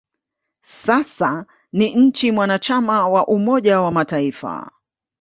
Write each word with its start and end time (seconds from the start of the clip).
Sasa 0.63 1.45
ni 1.73 1.95
nchi 1.95 2.31
mwanachama 2.31 3.07
wa 3.09 3.25
Umoja 3.27 3.81
wa 3.81 3.91
Mataifa. 3.91 4.71